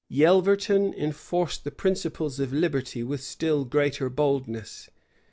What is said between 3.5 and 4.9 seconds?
greater boldness.